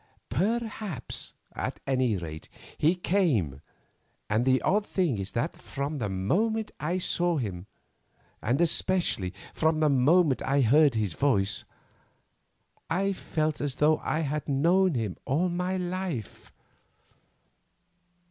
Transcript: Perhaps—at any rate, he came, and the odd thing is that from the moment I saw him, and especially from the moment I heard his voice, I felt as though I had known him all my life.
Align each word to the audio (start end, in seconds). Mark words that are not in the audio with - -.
Perhaps—at 0.29 1.79
any 1.85 2.17
rate, 2.17 2.49
he 2.75 2.95
came, 2.95 3.61
and 4.31 4.45
the 4.45 4.59
odd 4.63 4.83
thing 4.83 5.19
is 5.19 5.33
that 5.33 5.55
from 5.55 5.99
the 5.99 6.09
moment 6.09 6.71
I 6.79 6.97
saw 6.97 7.37
him, 7.37 7.67
and 8.41 8.59
especially 8.61 9.31
from 9.53 9.79
the 9.79 9.89
moment 9.91 10.41
I 10.41 10.61
heard 10.61 10.95
his 10.95 11.13
voice, 11.13 11.65
I 12.89 13.13
felt 13.13 13.61
as 13.61 13.75
though 13.75 13.99
I 13.99 14.21
had 14.21 14.49
known 14.49 14.95
him 14.95 15.17
all 15.25 15.49
my 15.49 15.77
life. 15.77 16.51